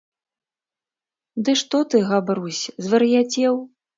[1.49, 3.53] -Ды што ты, Габрусь, звар'яцеў?